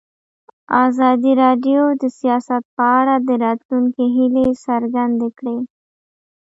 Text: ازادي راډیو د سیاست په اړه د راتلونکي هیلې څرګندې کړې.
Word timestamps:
ازادي 0.85 1.31
راډیو 1.43 1.81
د 2.01 2.03
سیاست 2.19 2.63
په 2.77 2.85
اړه 2.99 3.15
د 3.27 3.29
راتلونکي 3.45 4.05
هیلې 4.15 4.47
څرګندې 4.65 5.29
کړې. 5.37 5.57